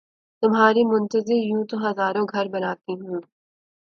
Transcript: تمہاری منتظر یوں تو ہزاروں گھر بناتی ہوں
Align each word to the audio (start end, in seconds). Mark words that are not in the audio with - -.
تمہاری 0.43 0.83
منتظر 0.85 1.39
یوں 1.41 1.63
تو 1.69 1.75
ہزاروں 1.85 2.25
گھر 2.33 2.45
بناتی 2.53 2.93
ہوں 3.01 3.19